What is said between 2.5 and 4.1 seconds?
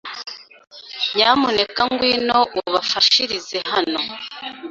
ubafashirize hano